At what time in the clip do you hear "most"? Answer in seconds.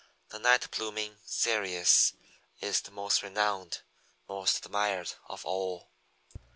2.89-3.21, 4.27-4.65